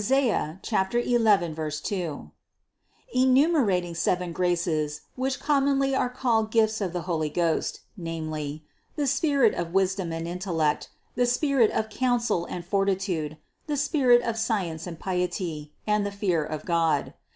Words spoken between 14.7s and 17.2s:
and piety, and the fear of God.